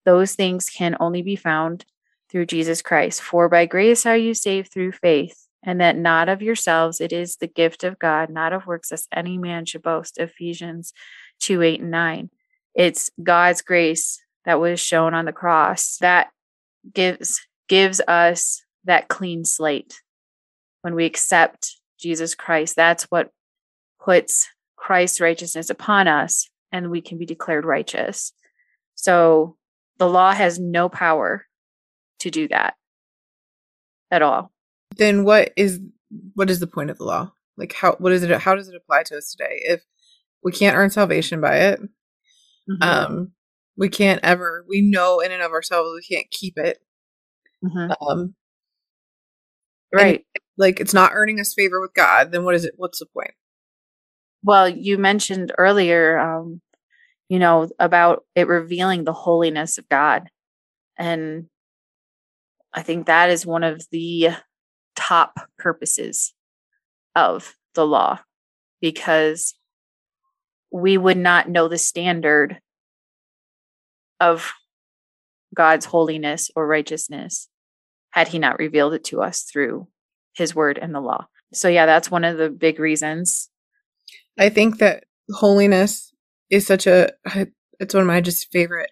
those 0.04 0.34
things 0.34 0.70
can 0.70 0.96
only 1.00 1.22
be 1.22 1.36
found 1.36 1.84
through 2.30 2.46
Jesus 2.46 2.82
Christ. 2.82 3.20
For 3.20 3.48
by 3.48 3.66
grace 3.66 4.06
are 4.06 4.16
you 4.16 4.34
saved 4.34 4.72
through 4.72 4.92
faith, 4.92 5.43
and 5.64 5.80
that 5.80 5.96
not 5.96 6.28
of 6.28 6.42
yourselves, 6.42 7.00
it 7.00 7.12
is 7.12 7.36
the 7.36 7.46
gift 7.46 7.84
of 7.84 7.98
God, 7.98 8.28
not 8.28 8.52
of 8.52 8.66
works, 8.66 8.92
as 8.92 9.08
any 9.12 9.38
man 9.38 9.64
should 9.64 9.82
boast. 9.82 10.18
Ephesians 10.18 10.92
2 11.40 11.62
8 11.62 11.80
and 11.80 11.90
9. 11.90 12.30
It's 12.74 13.10
God's 13.22 13.62
grace 13.62 14.20
that 14.44 14.60
was 14.60 14.78
shown 14.78 15.14
on 15.14 15.24
the 15.24 15.32
cross 15.32 15.96
that 15.98 16.28
gives 16.92 17.40
gives 17.66 18.00
us 18.06 18.62
that 18.84 19.08
clean 19.08 19.44
slate. 19.44 20.00
When 20.82 20.94
we 20.94 21.06
accept 21.06 21.80
Jesus 21.98 22.34
Christ, 22.34 22.76
that's 22.76 23.04
what 23.04 23.30
puts 24.04 24.48
Christ's 24.76 25.20
righteousness 25.20 25.70
upon 25.70 26.08
us, 26.08 26.50
and 26.70 26.90
we 26.90 27.00
can 27.00 27.16
be 27.16 27.24
declared 27.24 27.64
righteous. 27.64 28.32
So 28.94 29.56
the 29.96 30.08
law 30.08 30.32
has 30.32 30.58
no 30.58 30.90
power 30.90 31.46
to 32.20 32.30
do 32.30 32.48
that 32.48 32.74
at 34.10 34.20
all. 34.20 34.52
Then 34.96 35.24
what 35.24 35.52
is 35.56 35.80
what 36.34 36.50
is 36.50 36.60
the 36.60 36.66
point 36.66 36.90
of 36.90 36.98
the 36.98 37.04
law? 37.04 37.32
Like 37.56 37.72
how 37.72 37.96
what 37.98 38.12
is 38.12 38.22
it 38.22 38.30
how 38.40 38.54
does 38.54 38.68
it 38.68 38.76
apply 38.76 39.04
to 39.04 39.16
us 39.16 39.32
today? 39.32 39.60
If 39.64 39.82
we 40.42 40.52
can't 40.52 40.76
earn 40.76 40.90
salvation 40.90 41.40
by 41.40 41.56
it, 41.56 41.80
mm-hmm. 41.80 42.82
um 42.82 43.32
we 43.76 43.88
can't 43.88 44.20
ever 44.22 44.64
we 44.68 44.80
know 44.80 45.20
in 45.20 45.32
and 45.32 45.42
of 45.42 45.52
ourselves 45.52 45.90
we 45.94 46.16
can't 46.16 46.30
keep 46.30 46.58
it. 46.58 46.78
Mm-hmm. 47.64 48.06
Um 48.06 48.34
right. 49.92 50.24
like 50.56 50.80
it's 50.80 50.94
not 50.94 51.12
earning 51.14 51.40
us 51.40 51.54
favor 51.54 51.80
with 51.80 51.94
God, 51.94 52.32
then 52.32 52.44
what 52.44 52.54
is 52.54 52.64
it 52.64 52.74
what's 52.76 52.98
the 52.98 53.06
point? 53.06 53.32
Well, 54.42 54.68
you 54.68 54.98
mentioned 54.98 55.52
earlier 55.58 56.18
um 56.18 56.60
you 57.28 57.38
know 57.38 57.68
about 57.78 58.24
it 58.34 58.46
revealing 58.46 59.04
the 59.04 59.12
holiness 59.12 59.78
of 59.78 59.88
God. 59.88 60.28
And 60.96 61.46
I 62.72 62.82
think 62.82 63.06
that 63.06 63.30
is 63.30 63.46
one 63.46 63.64
of 63.64 63.82
the 63.90 64.30
top 64.94 65.48
purposes 65.58 66.34
of 67.14 67.56
the 67.74 67.86
law 67.86 68.20
because 68.80 69.54
we 70.72 70.96
would 70.96 71.16
not 71.16 71.48
know 71.48 71.68
the 71.68 71.78
standard 71.78 72.58
of 74.20 74.52
God's 75.54 75.86
holiness 75.86 76.50
or 76.56 76.66
righteousness 76.66 77.48
had 78.10 78.28
he 78.28 78.38
not 78.38 78.58
revealed 78.58 78.94
it 78.94 79.04
to 79.04 79.22
us 79.22 79.42
through 79.42 79.88
his 80.34 80.54
word 80.54 80.78
and 80.80 80.94
the 80.94 81.00
law. 81.00 81.26
So, 81.52 81.68
yeah, 81.68 81.86
that's 81.86 82.10
one 82.10 82.24
of 82.24 82.38
the 82.38 82.50
big 82.50 82.80
reasons. 82.80 83.50
I 84.38 84.48
think 84.48 84.78
that 84.78 85.04
holiness 85.32 86.12
is 86.50 86.66
such 86.66 86.86
a, 86.86 87.10
it's 87.78 87.94
one 87.94 88.02
of 88.02 88.06
my 88.06 88.20
just 88.20 88.50
favorite 88.50 88.90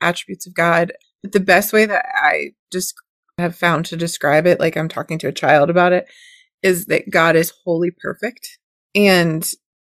attributes 0.00 0.46
of 0.46 0.54
God. 0.54 0.92
But 1.22 1.32
the 1.32 1.40
best 1.40 1.72
way 1.72 1.86
that 1.86 2.06
I 2.14 2.52
just 2.72 2.94
have 3.38 3.56
found 3.56 3.86
to 3.86 3.96
describe 3.96 4.46
it, 4.46 4.60
like 4.60 4.76
I'm 4.76 4.88
talking 4.88 5.18
to 5.20 5.28
a 5.28 5.32
child 5.32 5.70
about 5.70 5.92
it, 5.92 6.06
is 6.62 6.86
that 6.86 7.10
God 7.10 7.36
is 7.36 7.52
wholly 7.64 7.90
perfect 7.90 8.58
and 8.94 9.48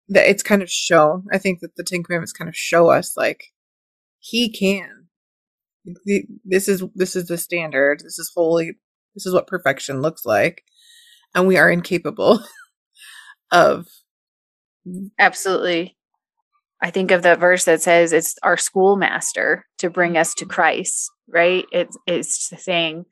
that 0.08 0.28
it's 0.28 0.42
kind 0.42 0.62
of 0.62 0.70
shown. 0.70 1.26
I 1.32 1.38
think 1.38 1.60
that 1.60 1.76
the 1.76 1.84
Ten 1.84 2.02
Commandments 2.02 2.32
kind 2.32 2.48
of 2.48 2.56
show 2.56 2.90
us 2.90 3.16
like 3.16 3.52
he 4.20 4.50
can. 4.50 5.08
This 6.44 6.68
is 6.68 6.84
this 6.94 7.16
is 7.16 7.26
the 7.26 7.38
standard. 7.38 8.00
This 8.00 8.18
is 8.18 8.30
holy. 8.34 8.76
This 9.14 9.26
is 9.26 9.34
what 9.34 9.48
perfection 9.48 10.00
looks 10.00 10.24
like, 10.24 10.62
and 11.34 11.48
we 11.48 11.56
are 11.56 11.70
incapable 11.70 12.40
of. 13.52 13.88
Absolutely, 15.18 15.96
I 16.80 16.90
think 16.90 17.10
of 17.10 17.22
that 17.22 17.40
verse 17.40 17.64
that 17.64 17.82
says 17.82 18.12
it's 18.12 18.36
our 18.44 18.56
schoolmaster 18.56 19.66
to 19.78 19.90
bring 19.90 20.16
us 20.16 20.34
to 20.34 20.44
mm-hmm. 20.44 20.52
Christ. 20.52 21.10
Right? 21.28 21.64
It's 21.72 21.98
it's 22.06 22.52
saying 22.62 23.06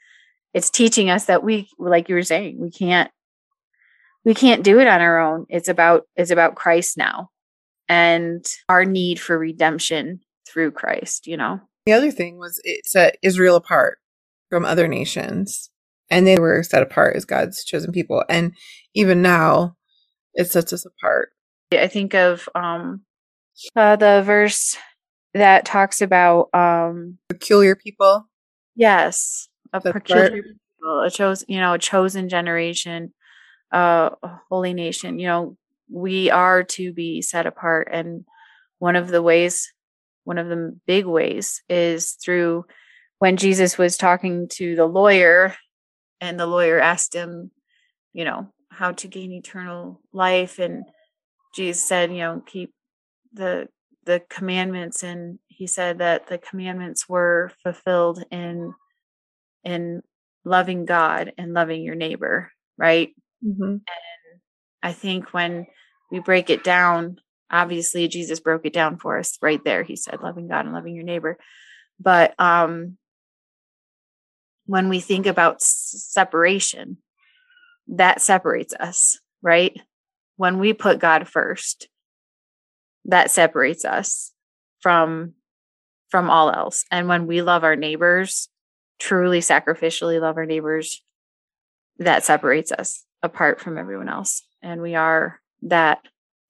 it's 0.54 0.70
teaching 0.70 1.10
us 1.10 1.26
that 1.26 1.42
we 1.42 1.68
like 1.78 2.08
you 2.08 2.14
were 2.14 2.22
saying 2.22 2.58
we 2.60 2.70
can't 2.70 3.10
we 4.24 4.34
can't 4.34 4.62
do 4.62 4.78
it 4.80 4.86
on 4.86 5.00
our 5.00 5.18
own. 5.18 5.46
It's 5.48 5.68
about 5.68 6.06
it's 6.16 6.30
about 6.30 6.54
christ 6.54 6.96
now 6.96 7.30
and 7.88 8.44
our 8.68 8.84
need 8.84 9.20
for 9.20 9.38
redemption 9.38 10.20
through 10.46 10.72
christ 10.72 11.26
you 11.26 11.36
know? 11.36 11.60
The 11.86 11.92
other 11.92 12.10
thing 12.10 12.38
was 12.38 12.60
it 12.64 12.86
set 12.86 13.16
israel 13.22 13.56
apart 13.56 13.98
from 14.48 14.64
other 14.64 14.88
nations 14.88 15.70
and 16.10 16.26
they 16.26 16.38
were 16.38 16.62
set 16.62 16.82
apart 16.82 17.16
as 17.16 17.24
god's 17.24 17.64
chosen 17.64 17.92
people. 17.92 18.24
And 18.28 18.54
even 18.94 19.22
now 19.22 19.76
it 20.34 20.50
sets 20.50 20.72
us 20.72 20.84
apart. 20.84 21.30
I 21.72 21.86
think 21.86 22.14
of 22.14 22.48
um 22.54 23.02
uh, 23.76 23.96
the 23.96 24.22
verse 24.24 24.76
that 25.34 25.64
talks 25.64 26.00
about 26.00 26.48
um 26.54 27.18
peculiar 27.28 27.76
people. 27.76 28.26
Yes 28.74 29.49
a 29.72 29.80
peculiar 29.80 30.42
people, 30.42 31.02
a 31.02 31.10
chosen, 31.10 31.46
you 31.48 31.58
know, 31.58 31.74
a 31.74 31.78
chosen 31.78 32.28
generation, 32.28 33.12
uh, 33.72 34.10
a 34.22 34.40
holy 34.48 34.74
nation. 34.74 35.18
You 35.18 35.26
know, 35.26 35.56
we 35.90 36.30
are 36.30 36.64
to 36.64 36.92
be 36.92 37.22
set 37.22 37.46
apart, 37.46 37.88
and 37.90 38.24
one 38.78 38.96
of 38.96 39.08
the 39.08 39.22
ways, 39.22 39.72
one 40.24 40.38
of 40.38 40.48
the 40.48 40.78
big 40.86 41.06
ways, 41.06 41.62
is 41.68 42.12
through 42.12 42.64
when 43.18 43.36
Jesus 43.36 43.76
was 43.76 43.96
talking 43.96 44.48
to 44.52 44.76
the 44.76 44.86
lawyer, 44.86 45.54
and 46.20 46.38
the 46.38 46.46
lawyer 46.46 46.80
asked 46.80 47.14
him, 47.14 47.50
you 48.12 48.24
know, 48.24 48.48
how 48.70 48.92
to 48.92 49.08
gain 49.08 49.32
eternal 49.32 50.00
life, 50.12 50.58
and 50.58 50.84
Jesus 51.54 51.84
said, 51.84 52.10
you 52.10 52.18
know, 52.18 52.42
keep 52.46 52.72
the 53.32 53.68
the 54.04 54.22
commandments 54.30 55.02
and 55.02 55.38
he 55.48 55.66
said 55.66 55.98
that 55.98 56.26
the 56.26 56.38
commandments 56.38 57.08
were 57.08 57.52
fulfilled 57.62 58.24
in 58.30 58.74
in 59.64 60.02
loving 60.44 60.84
God 60.84 61.32
and 61.36 61.52
loving 61.52 61.82
your 61.82 61.94
neighbor, 61.94 62.50
right? 62.78 63.10
Mm-hmm. 63.44 63.62
And 63.62 63.82
I 64.82 64.92
think 64.92 65.32
when 65.32 65.66
we 66.10 66.20
break 66.20 66.50
it 66.50 66.64
down, 66.64 67.18
obviously 67.50 68.08
Jesus 68.08 68.40
broke 68.40 68.64
it 68.64 68.72
down 68.72 68.96
for 68.98 69.18
us 69.18 69.38
right 69.42 69.62
there. 69.64 69.82
He 69.82 69.96
said, 69.96 70.22
loving 70.22 70.48
God 70.48 70.64
and 70.64 70.74
loving 70.74 70.94
your 70.94 71.04
neighbor. 71.04 71.36
But 71.98 72.34
um, 72.40 72.96
when 74.66 74.88
we 74.88 75.00
think 75.00 75.26
about 75.26 75.56
s- 75.56 76.06
separation, 76.08 76.98
that 77.88 78.22
separates 78.22 78.72
us, 78.74 79.18
right? 79.42 79.78
When 80.36 80.58
we 80.58 80.72
put 80.72 81.00
God 81.00 81.28
first, 81.28 81.88
that 83.06 83.30
separates 83.30 83.84
us 83.84 84.32
from 84.80 85.34
from 86.10 86.28
all 86.28 86.50
else. 86.50 86.84
And 86.90 87.08
when 87.08 87.26
we 87.26 87.40
love 87.40 87.62
our 87.62 87.76
neighbors, 87.76 88.48
truly 89.00 89.40
sacrificially 89.40 90.20
love 90.20 90.36
our 90.36 90.46
neighbors, 90.46 91.02
that 91.98 92.24
separates 92.24 92.70
us 92.70 93.04
apart 93.22 93.60
from 93.60 93.76
everyone 93.76 94.08
else. 94.08 94.42
And 94.62 94.80
we 94.80 94.94
are 94.94 95.40
that 95.62 96.02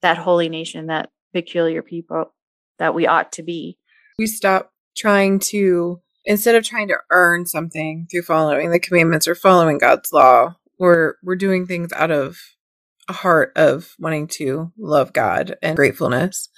that 0.02 0.18
holy 0.18 0.48
nation, 0.48 0.86
that 0.86 1.10
peculiar 1.32 1.82
people 1.82 2.34
that 2.78 2.94
we 2.94 3.06
ought 3.06 3.32
to 3.32 3.42
be. 3.42 3.78
We 4.18 4.26
stop 4.26 4.72
trying 4.96 5.38
to 5.38 6.00
instead 6.24 6.54
of 6.54 6.64
trying 6.64 6.88
to 6.88 6.98
earn 7.10 7.46
something 7.46 8.06
through 8.10 8.22
following 8.22 8.70
the 8.70 8.78
commandments 8.78 9.26
or 9.26 9.34
following 9.34 9.78
God's 9.78 10.12
law, 10.12 10.56
we're 10.78 11.14
we're 11.22 11.36
doing 11.36 11.66
things 11.66 11.92
out 11.92 12.10
of 12.10 12.38
a 13.08 13.12
heart 13.12 13.52
of 13.56 13.94
wanting 13.98 14.28
to 14.28 14.72
love 14.78 15.12
God 15.12 15.56
and 15.62 15.76
gratefulness. 15.76 16.48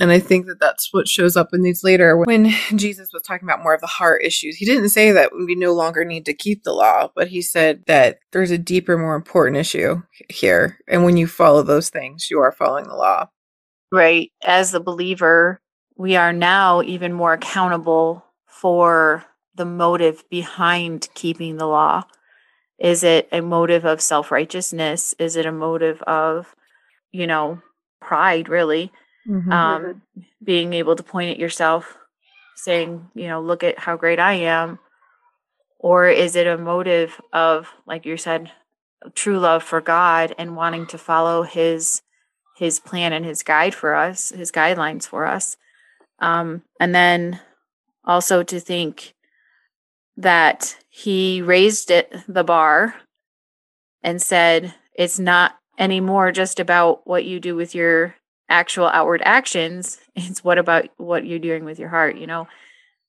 And 0.00 0.10
I 0.10 0.18
think 0.18 0.46
that 0.46 0.58
that's 0.58 0.92
what 0.92 1.06
shows 1.06 1.36
up 1.36 1.50
in 1.52 1.62
these 1.62 1.84
later 1.84 2.16
when 2.16 2.50
Jesus 2.74 3.10
was 3.12 3.22
talking 3.22 3.48
about 3.48 3.62
more 3.62 3.74
of 3.74 3.80
the 3.80 3.86
heart 3.86 4.22
issues. 4.24 4.56
He 4.56 4.64
didn't 4.64 4.88
say 4.88 5.12
that 5.12 5.32
we 5.34 5.54
no 5.54 5.72
longer 5.72 6.04
need 6.04 6.26
to 6.26 6.34
keep 6.34 6.64
the 6.64 6.72
law, 6.72 7.10
but 7.14 7.28
he 7.28 7.40
said 7.42 7.84
that 7.86 8.18
there's 8.32 8.50
a 8.50 8.58
deeper, 8.58 8.98
more 8.98 9.14
important 9.14 9.56
issue 9.56 10.02
here. 10.28 10.78
And 10.88 11.04
when 11.04 11.16
you 11.16 11.26
follow 11.26 11.62
those 11.62 11.90
things, 11.90 12.28
you 12.28 12.40
are 12.40 12.50
following 12.50 12.88
the 12.88 12.96
law. 12.96 13.28
Right. 13.92 14.32
As 14.42 14.72
the 14.72 14.80
believer, 14.80 15.60
we 15.96 16.16
are 16.16 16.32
now 16.32 16.82
even 16.82 17.12
more 17.12 17.32
accountable 17.32 18.24
for 18.46 19.24
the 19.54 19.64
motive 19.64 20.28
behind 20.28 21.08
keeping 21.14 21.56
the 21.56 21.66
law. 21.66 22.02
Is 22.80 23.04
it 23.04 23.28
a 23.30 23.40
motive 23.40 23.84
of 23.84 24.00
self 24.00 24.32
righteousness? 24.32 25.14
Is 25.20 25.36
it 25.36 25.46
a 25.46 25.52
motive 25.52 26.02
of, 26.02 26.56
you 27.12 27.28
know, 27.28 27.62
pride, 28.00 28.48
really? 28.48 28.90
Mm-hmm. 29.28 29.52
Um, 29.52 30.02
being 30.42 30.74
able 30.74 30.96
to 30.96 31.02
point 31.02 31.30
at 31.30 31.38
yourself, 31.38 31.96
saying, 32.56 33.08
you 33.14 33.28
know, 33.28 33.40
look 33.40 33.62
at 33.62 33.78
how 33.78 33.96
great 33.96 34.18
I 34.18 34.34
am. 34.34 34.78
Or 35.78 36.08
is 36.08 36.36
it 36.36 36.46
a 36.46 36.58
motive 36.58 37.20
of, 37.32 37.68
like 37.86 38.06
you 38.06 38.16
said, 38.16 38.50
true 39.14 39.38
love 39.38 39.62
for 39.62 39.80
God 39.80 40.34
and 40.38 40.56
wanting 40.56 40.86
to 40.86 40.98
follow 40.98 41.42
his 41.42 42.02
his 42.56 42.78
plan 42.78 43.12
and 43.12 43.24
his 43.24 43.42
guide 43.42 43.74
for 43.74 43.94
us, 43.94 44.30
his 44.30 44.52
guidelines 44.52 45.06
for 45.06 45.26
us. 45.26 45.56
Um, 46.20 46.62
and 46.78 46.94
then 46.94 47.40
also 48.04 48.44
to 48.44 48.60
think 48.60 49.14
that 50.16 50.76
he 50.88 51.42
raised 51.42 51.90
it 51.90 52.14
the 52.28 52.44
bar 52.44 52.94
and 54.02 54.22
said 54.22 54.72
it's 54.94 55.18
not 55.18 55.58
anymore 55.78 56.30
just 56.30 56.60
about 56.60 57.04
what 57.06 57.24
you 57.24 57.40
do 57.40 57.56
with 57.56 57.74
your 57.74 58.14
actual 58.54 58.86
outward 58.86 59.20
actions 59.24 59.98
it's 60.14 60.44
what 60.44 60.58
about 60.58 60.88
what 60.96 61.26
you're 61.26 61.38
doing 61.38 61.64
with 61.64 61.78
your 61.78 61.88
heart 61.90 62.16
you 62.16 62.26
know? 62.26 62.48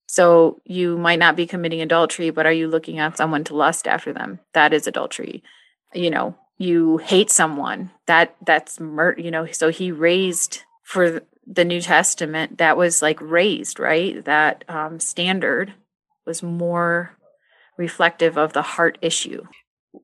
So 0.08 0.62
you 0.66 0.98
might 0.98 1.20
not 1.20 1.36
be 1.36 1.48
committing 1.48 1.82
adultery 1.82 2.32
but 2.32 2.46
are 2.46 2.52
you 2.52 2.68
looking 2.68 3.00
at 3.00 3.18
someone 3.18 3.44
to 3.46 3.56
lust 3.56 3.88
after 3.88 4.12
them? 4.12 4.40
That 4.54 4.74
is 4.74 4.88
adultery. 4.88 5.44
You 5.94 6.10
know 6.10 6.36
you 6.58 6.98
hate 6.98 7.30
someone. 7.30 7.92
That 8.08 8.36
that's 8.46 8.80
murder 8.80 9.22
you 9.22 9.32
know 9.32 9.46
so 9.52 9.70
he 9.70 9.92
raised 9.92 10.64
for 10.84 11.22
the 11.48 11.66
new 11.66 11.82
testament 11.82 12.58
that 12.58 12.78
was 12.78 13.02
like 13.02 13.20
raised 13.22 13.80
right? 13.80 14.24
That 14.26 14.64
um, 14.68 15.00
standard 15.00 15.74
was 16.26 16.42
more 16.42 17.18
reflective 17.78 18.38
of 18.38 18.54
the 18.54 18.62
heart 18.62 18.98
issue 19.02 19.44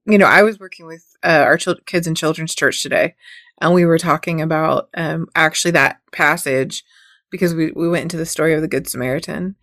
you 0.06 0.18
know 0.18 0.26
i 0.26 0.44
was 0.44 0.60
working 0.60 0.86
with 0.86 1.04
uh, 1.24 1.44
our 1.46 1.58
kids 1.86 2.08
in 2.08 2.16
children's 2.16 2.56
church 2.56 2.82
today 2.82 3.16
and 3.62 3.74
we 3.74 3.86
were 3.86 3.98
talking 3.98 4.42
about 4.42 4.90
um, 4.96 5.28
actually 5.36 5.72
that 5.72 6.00
passage 6.12 6.84
because 7.30 7.54
we, 7.54 7.72
we 7.72 7.88
went 7.90 8.04
into 8.04 8.18
the 8.18 8.26
story 8.26 8.54
of 8.54 8.62
the 8.62 8.68
good 8.68 8.88
samaritan 8.88 9.56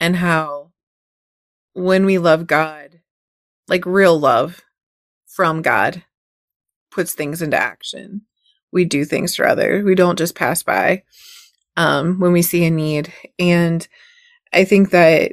and 0.00 0.16
how 0.16 0.72
when 1.74 2.04
we 2.04 2.18
love 2.18 2.46
god 2.46 3.00
like 3.68 3.86
real 3.86 4.18
love 4.18 4.62
from 5.26 5.62
god 5.62 6.02
puts 6.94 7.12
things 7.12 7.42
into 7.42 7.56
action. 7.60 8.22
We 8.72 8.84
do 8.84 9.04
things 9.04 9.34
for 9.34 9.46
others. 9.46 9.84
We 9.84 9.94
don't 9.94 10.18
just 10.18 10.34
pass 10.34 10.62
by 10.62 11.02
um, 11.76 12.20
when 12.20 12.32
we 12.32 12.42
see 12.42 12.64
a 12.64 12.70
need. 12.70 13.12
And 13.38 13.86
I 14.52 14.64
think 14.64 14.90
that 14.90 15.32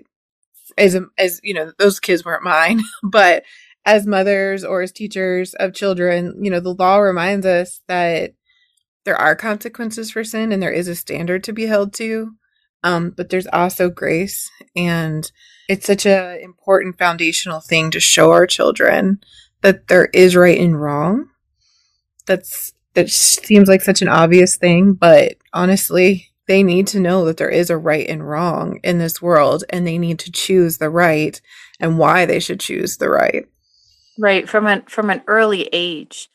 as 0.78 0.98
as 1.18 1.40
you 1.44 1.54
know, 1.54 1.72
those 1.78 2.00
kids 2.00 2.26
weren't 2.26 2.44
mine, 2.44 2.82
but 3.04 3.44
as 3.86 4.06
mothers 4.06 4.64
or 4.64 4.82
as 4.82 4.92
teachers 4.92 5.54
of 5.56 5.74
children, 5.74 6.36
you 6.44 6.52
know, 6.52 6.60
the 6.60 6.74
law 6.74 6.98
reminds 6.98 7.46
us 7.46 7.82
that 7.88 8.34
there 9.04 9.16
are 9.16 9.36
consequences 9.36 10.12
for 10.12 10.24
sin 10.24 10.52
and 10.52 10.62
there 10.62 10.72
is 10.72 10.88
a 10.88 10.96
standard 10.96 11.44
to 11.44 11.54
be 11.54 11.66
held 11.66 11.94
to. 11.96 12.34
Um, 12.84 13.12
but 13.12 13.30
there's 13.30 13.48
also 13.48 13.90
grace 13.90 14.50
and 14.76 15.32
it's 15.70 15.86
such 15.86 16.06
an 16.06 16.40
important 16.40 16.98
foundational 16.98 17.60
thing 17.60 17.92
to 17.92 18.00
show 18.00 18.32
our 18.32 18.48
children 18.48 19.20
that 19.62 19.88
there 19.88 20.06
is 20.14 20.36
right 20.36 20.60
and 20.60 20.82
wrong 20.82 21.30
that's 22.26 22.74
that 22.94 23.10
seems 23.10 23.68
like 23.68 23.82
such 23.82 24.02
an 24.02 24.08
obvious 24.08 24.58
thing, 24.58 24.94
but 24.94 25.36
honestly, 25.54 26.30
they 26.48 26.62
need 26.62 26.88
to 26.88 27.00
know 27.00 27.24
that 27.26 27.38
there 27.38 27.50
is 27.50 27.70
a 27.70 27.78
right 27.78 28.08
and 28.10 28.28
wrong 28.28 28.80
in 28.84 28.98
this 28.98 29.22
world 29.22 29.64
and 29.70 29.88
they 29.88 29.98
need 29.98 30.20
to 30.20 30.32
choose 30.32 30.78
the 30.78 30.90
right 30.90 31.40
and 31.80 31.98
why 31.98 32.26
they 32.26 32.40
should 32.40 32.60
choose 32.60 32.98
the 32.98 33.10
right. 33.10 33.46
Right, 34.18 34.48
from 34.48 34.68
an 34.68 34.84
from 34.84 35.10
an 35.10 35.24
early 35.28 35.70
age. 35.72 36.30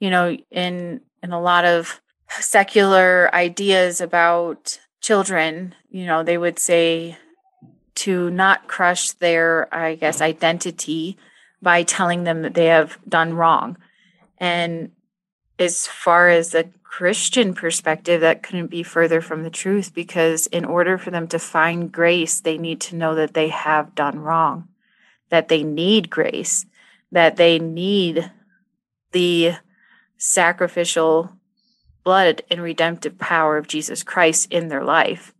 You 0.00 0.10
know, 0.10 0.36
in 0.50 1.00
in 1.22 1.32
a 1.32 1.40
lot 1.40 1.64
of 1.64 2.00
secular 2.28 3.34
ideas 3.34 4.00
about 4.00 4.78
children, 5.00 5.74
you 5.90 6.06
know, 6.06 6.22
they 6.22 6.38
would 6.38 6.58
say 6.58 7.16
to 7.96 8.30
not 8.30 8.68
crush 8.68 9.12
their 9.12 9.72
I 9.74 9.94
guess 9.96 10.20
identity 10.20 11.18
by 11.60 11.82
telling 11.82 12.24
them 12.24 12.42
that 12.42 12.54
they 12.54 12.66
have 12.66 12.98
done 13.08 13.34
wrong. 13.34 13.76
And 14.38 14.92
as 15.58 15.86
far 15.86 16.28
as 16.28 16.54
a 16.54 16.70
Christian 16.84 17.54
perspective, 17.54 18.20
that 18.20 18.42
couldn't 18.42 18.68
be 18.68 18.82
further 18.82 19.20
from 19.20 19.42
the 19.42 19.50
truth 19.50 19.92
because, 19.92 20.46
in 20.46 20.64
order 20.64 20.96
for 20.96 21.10
them 21.10 21.28
to 21.28 21.38
find 21.38 21.92
grace, 21.92 22.40
they 22.40 22.56
need 22.58 22.80
to 22.82 22.96
know 22.96 23.14
that 23.16 23.34
they 23.34 23.48
have 23.48 23.94
done 23.94 24.20
wrong, 24.20 24.68
that 25.30 25.48
they 25.48 25.62
need 25.62 26.10
grace, 26.10 26.64
that 27.12 27.36
they 27.36 27.58
need 27.58 28.30
the 29.12 29.52
sacrificial 30.16 31.32
blood 32.04 32.42
and 32.50 32.62
redemptive 32.62 33.18
power 33.18 33.56
of 33.56 33.68
Jesus 33.68 34.02
Christ 34.02 34.50
in 34.50 34.68
their 34.68 34.84
life. 34.84 35.32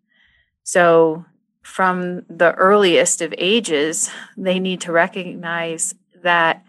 So, 0.63 1.25
from 1.63 2.23
the 2.31 2.53
earliest 2.55 3.21
of 3.21 3.35
ages, 3.37 4.11
they 4.37 4.59
need 4.59 4.81
to 4.83 4.93
recognize 4.93 5.95
that 6.23 6.65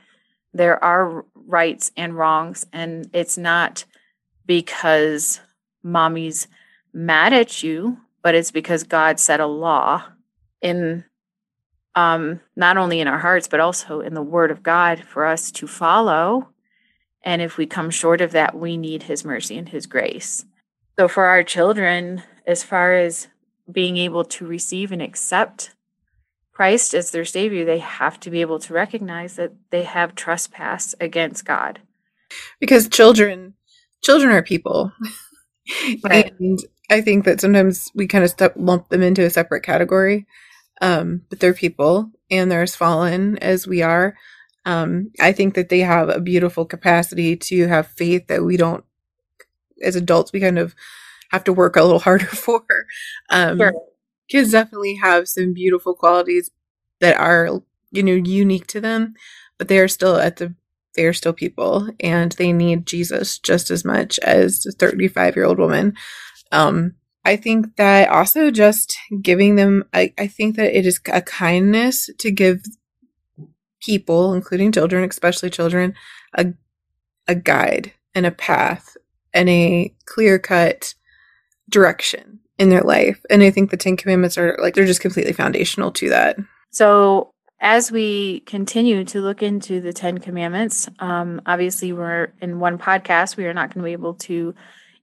there 0.53 0.83
are 0.83 1.25
rights 1.33 1.91
and 1.97 2.15
wrongs 2.15 2.65
and 2.71 3.09
it's 3.13 3.37
not 3.37 3.85
because 4.45 5.39
mommy's 5.83 6.47
mad 6.93 7.33
at 7.33 7.63
you 7.63 7.97
but 8.21 8.35
it's 8.35 8.51
because 8.51 8.83
god 8.83 9.19
set 9.19 9.39
a 9.39 9.45
law 9.45 10.03
in 10.61 11.03
um 11.95 12.39
not 12.55 12.77
only 12.77 12.99
in 12.99 13.07
our 13.07 13.19
hearts 13.19 13.47
but 13.47 13.59
also 13.59 14.01
in 14.01 14.13
the 14.13 14.21
word 14.21 14.51
of 14.51 14.63
god 14.63 15.03
for 15.03 15.25
us 15.25 15.51
to 15.51 15.67
follow 15.67 16.49
and 17.23 17.41
if 17.41 17.57
we 17.57 17.65
come 17.65 17.89
short 17.89 18.21
of 18.21 18.31
that 18.31 18.55
we 18.55 18.77
need 18.77 19.03
his 19.03 19.25
mercy 19.25 19.57
and 19.57 19.69
his 19.69 19.85
grace 19.85 20.45
so 20.97 21.07
for 21.07 21.25
our 21.25 21.43
children 21.43 22.23
as 22.45 22.63
far 22.63 22.93
as 22.93 23.27
being 23.71 23.97
able 23.97 24.23
to 24.23 24.45
receive 24.45 24.91
and 24.91 25.01
accept 25.01 25.71
Christ 26.59 26.93
as 26.93 27.11
their 27.11 27.23
Savior, 27.23 27.63
they 27.63 27.79
have 27.79 28.19
to 28.19 28.29
be 28.29 28.41
able 28.41 28.59
to 28.59 28.73
recognize 28.73 29.37
that 29.37 29.53
they 29.69 29.83
have 29.83 30.13
trespass 30.13 30.93
against 30.99 31.45
God. 31.45 31.79
Because 32.59 32.89
children, 32.89 33.53
children 34.03 34.33
are 34.33 34.43
people. 34.43 34.91
Right. 36.03 36.33
and 36.39 36.59
I 36.89 36.99
think 36.99 37.25
that 37.25 37.39
sometimes 37.39 37.91
we 37.93 38.07
kind 38.07 38.23
of 38.23 38.31
step, 38.31 38.55
lump 38.57 38.89
them 38.89 39.03
into 39.03 39.23
a 39.23 39.29
separate 39.29 39.61
category. 39.61 40.25
Um, 40.81 41.23
but 41.29 41.39
they're 41.39 41.53
people 41.53 42.11
and 42.31 42.51
they're 42.51 42.61
as 42.61 42.75
fallen 42.75 43.37
as 43.39 43.67
we 43.67 43.81
are. 43.81 44.15
Um, 44.65 45.11
I 45.19 45.31
think 45.31 45.55
that 45.55 45.69
they 45.69 45.79
have 45.79 46.09
a 46.09 46.19
beautiful 46.19 46.65
capacity 46.65 47.35
to 47.35 47.67
have 47.67 47.87
faith 47.87 48.27
that 48.27 48.43
we 48.43 48.57
don't, 48.57 48.83
as 49.81 49.95
adults, 49.95 50.31
we 50.31 50.39
kind 50.39 50.59
of 50.59 50.75
have 51.31 51.43
to 51.45 51.53
work 51.53 51.75
a 51.75 51.83
little 51.83 51.99
harder 52.07 52.25
for. 52.25 52.63
Um, 53.29 53.57
sure 53.57 53.73
kids 54.29 54.51
definitely 54.51 54.95
have 54.95 55.27
some 55.27 55.53
beautiful 55.53 55.93
qualities 55.95 56.49
that 57.01 57.17
are 57.17 57.61
you 57.91 58.03
know 58.03 58.13
unique 58.13 58.67
to 58.67 58.79
them 58.79 59.13
but 59.57 59.67
they 59.67 59.79
are 59.79 59.87
still 59.87 60.15
at 60.17 60.37
the 60.37 60.53
they 60.95 61.05
are 61.05 61.13
still 61.13 61.33
people 61.33 61.89
and 61.99 62.33
they 62.33 62.53
need 62.53 62.85
jesus 62.85 63.39
just 63.39 63.71
as 63.71 63.83
much 63.83 64.19
as 64.19 64.65
a 64.65 64.71
35 64.71 65.35
year 65.35 65.45
old 65.45 65.57
woman 65.57 65.93
um 66.51 66.93
i 67.25 67.35
think 67.35 67.75
that 67.75 68.09
also 68.09 68.51
just 68.51 68.97
giving 69.21 69.55
them 69.55 69.83
I, 69.93 70.13
I 70.17 70.27
think 70.27 70.55
that 70.55 70.77
it 70.77 70.85
is 70.85 70.99
a 71.11 71.21
kindness 71.21 72.09
to 72.19 72.31
give 72.31 72.61
people 73.81 74.33
including 74.33 74.71
children 74.71 75.07
especially 75.09 75.49
children 75.49 75.93
a 76.37 76.47
a 77.27 77.35
guide 77.35 77.93
and 78.15 78.25
a 78.25 78.31
path 78.31 78.97
and 79.33 79.47
a 79.49 79.93
clear 80.05 80.39
cut 80.39 80.95
direction 81.69 82.39
in 82.57 82.69
their 82.69 82.81
life. 82.81 83.23
And 83.29 83.41
I 83.43 83.51
think 83.51 83.71
the 83.71 83.77
Ten 83.77 83.95
Commandments 83.95 84.37
are 84.37 84.57
like, 84.61 84.73
they're 84.73 84.85
just 84.85 85.01
completely 85.01 85.33
foundational 85.33 85.91
to 85.93 86.09
that. 86.09 86.37
So, 86.71 87.31
as 87.61 87.91
we 87.91 88.39
continue 88.41 89.03
to 89.03 89.21
look 89.21 89.43
into 89.43 89.81
the 89.81 89.91
Ten 89.91 90.17
Commandments, 90.17 90.87
um, 90.99 91.41
obviously, 91.45 91.93
we're 91.93 92.31
in 92.41 92.59
one 92.59 92.77
podcast, 92.77 93.37
we 93.37 93.45
are 93.45 93.53
not 93.53 93.73
going 93.73 93.83
to 93.83 93.87
be 93.87 93.93
able 93.93 94.13
to 94.15 94.55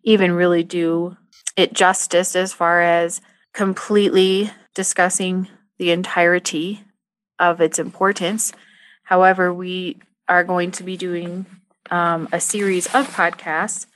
even 0.03 0.33
really 0.33 0.63
do 0.63 1.17
it 1.57 1.73
justice 1.73 2.37
as 2.37 2.53
far 2.53 2.83
as 2.83 3.21
completely 3.53 4.51
discussing 4.75 5.49
the 5.79 5.91
entirety 5.91 6.83
of 7.39 7.61
its 7.61 7.79
importance. 7.79 8.53
However, 9.05 9.53
we 9.53 9.99
are 10.29 10.45
going 10.45 10.71
to 10.73 10.83
be 10.83 10.97
doing 10.97 11.47
um, 11.91 12.29
a 12.33 12.41
series 12.41 12.87
of 12.95 13.09
podcasts 13.09 13.87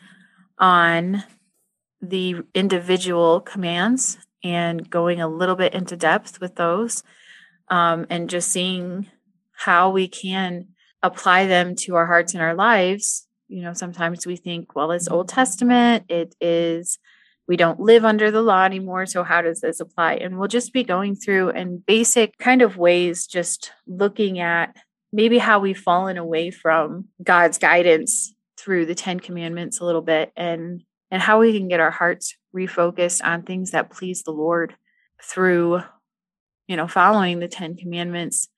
on 0.59 1.25
the 2.01 2.37
individual 2.55 3.41
commands 3.41 4.19
and 4.43 4.89
going 4.89 5.21
a 5.21 5.29
little 5.29 5.57
bit 5.57 5.75
into 5.75 5.97
depth 5.97 6.41
with 6.41 6.55
those 6.55 7.03
um, 7.69 8.07
and 8.09 8.31
just 8.31 8.51
seeing 8.51 9.07
how 9.53 9.91
we 9.91 10.09
can 10.09 10.69
apply 11.03 11.47
them 11.47 11.75
to 11.75 11.95
our 11.97 12.07
hearts 12.07 12.35
and 12.35 12.43
our 12.43 12.55
lives. 12.55 13.27
You 13.49 13.63
know, 13.63 13.73
sometimes 13.73 14.27
we 14.27 14.37
think, 14.37 14.75
well, 14.75 14.93
it's 14.93 15.09
Old 15.09 15.29
Testament, 15.29 16.05
it 16.09 16.35
is, 16.41 16.99
we 17.51 17.57
don't 17.57 17.81
live 17.81 18.05
under 18.05 18.31
the 18.31 18.43
law 18.43 18.63
anymore. 18.65 19.07
So, 19.07 19.25
how 19.25 19.43
does 19.43 19.61
this 19.61 19.81
apply? 19.81 20.15
And 20.15 20.39
we'll 20.39 20.47
just 20.47 20.73
be 20.73 20.85
going 20.85 21.17
through 21.17 21.51
in 21.51 21.83
basic 21.85 22.39
kind 22.39 22.63
of 22.63 22.77
ways, 22.77 23.27
just 23.27 23.73
looking 23.89 24.39
at 24.39 24.77
maybe 25.13 25.37
how 25.37 25.59
we've 25.59 25.77
fallen 25.77 26.17
away 26.17 26.53
from 26.53 27.07
God's 27.21 27.59
guidance 27.59 28.33
through 28.57 28.87
the 28.87 28.95
10 28.95 29.19
commandments 29.19 29.81
a 29.81 29.85
little 29.85 30.01
bit 30.01 30.31
and 30.37 30.85
and 31.11 31.21
how 31.21 31.41
we 31.41 31.53
can 31.59 31.67
get 31.67 31.81
our 31.81 31.91
hearts 31.91 32.37
refocused 32.55 33.21
on 33.25 33.43
things 33.43 33.73
that 33.73 33.91
please 33.91 34.23
the 34.23 34.31
Lord 34.31 34.77
through 35.21 35.81
you 36.69 36.77
know 36.77 36.87
following 36.87 37.41
the 37.41 37.49
10 37.49 37.75
commandments 37.75 38.49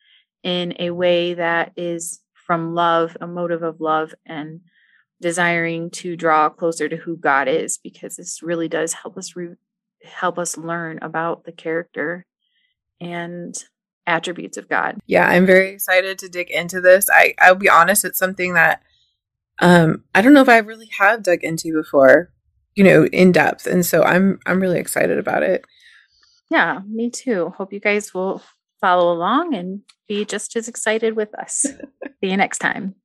in 0.43 0.75
a 0.79 0.91
way 0.91 1.33
that 1.33 1.73
is 1.79 2.21
from 2.47 2.75
love, 2.75 3.17
a 3.23 3.27
motive 3.27 3.63
of 3.63 3.81
love 3.81 4.15
and 4.27 4.61
desiring 5.23 5.89
to 5.89 6.17
draw 6.17 6.51
closer 6.51 6.89
to 6.89 6.97
who 6.97 7.17
God 7.17 7.49
is 7.49 7.79
because 7.79 8.17
this 8.17 8.43
really 8.43 8.69
does 8.69 8.93
help 8.93 9.17
us 9.17 9.35
re- 9.35 9.55
help 10.05 10.39
us 10.39 10.59
learn 10.59 10.99
about 11.01 11.45
the 11.45 11.53
character 11.53 12.27
and 13.01 13.55
attributes 14.07 14.59
of 14.59 14.69
God. 14.69 14.99
Yeah, 15.07 15.27
I'm 15.27 15.47
very 15.47 15.71
excited 15.71 16.19
to 16.19 16.29
dig 16.29 16.51
into 16.51 16.81
this. 16.81 17.09
I 17.11 17.35
I'll 17.39 17.55
be 17.55 17.71
honest, 17.71 18.05
it's 18.05 18.19
something 18.19 18.55
that 18.55 18.83
um 19.61 20.05
I 20.15 20.21
don't 20.21 20.35
know 20.35 20.43
if 20.43 20.49
I 20.49 20.59
really 20.59 20.91
have 20.99 21.23
dug 21.23 21.43
into 21.43 21.73
before, 21.73 22.31
you 22.75 22.85
know, 22.85 23.07
in 23.07 23.33
depth. 23.33 23.67
And 23.67 23.87
so 23.87 24.03
I'm 24.03 24.41
I'm 24.45 24.61
really 24.61 24.81
excited 24.81 25.19
about 25.19 25.43
it. 25.43 25.65
Yeah, 26.51 26.81
me 26.87 27.11
too. 27.11 27.51
Hope 27.57 27.73
you 27.73 27.81
guys 27.81 28.13
will 28.13 28.43
follow 28.81 29.13
along 29.13 29.55
and 29.55 29.83
be 30.09 30.25
just 30.25 30.57
as 30.57 30.69
excited 30.69 31.17
with 31.17 31.35
us. 31.39 31.61
See 32.21 32.31
you 32.31 32.37
next 32.37 32.59
time. 32.59 32.97